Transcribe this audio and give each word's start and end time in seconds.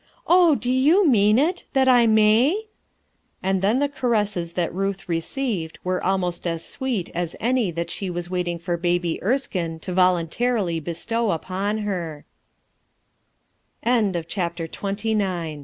Oh! 0.25 0.55
do 0.55 0.71
you 0.71 1.07
mean 1.07 1.37
it? 1.37 1.65
that 1.73 1.87
I 1.87 2.07
may?" 2.07 2.65
And 3.43 3.61
then 3.61 3.77
the 3.77 3.87
caresses 3.87 4.53
that 4.53 4.73
Ruth 4.73 5.07
received 5.07 5.77
were 5.83 6.03
almost 6.03 6.47
as 6.47 6.65
sweet 6.65 7.11
as 7.13 7.35
any 7.39 7.69
that 7.69 7.91
she 7.91 8.09
was 8.09 8.27
waiting 8.27 8.57
for 8.57 8.77
Baby 8.77 9.21
Erskine 9.21 9.77
to 9.81 9.93
voluntarily 9.93 10.79
bestow 10.79 11.29
upo 11.29 12.23